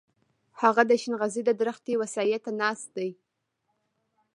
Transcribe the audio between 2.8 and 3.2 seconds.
دی.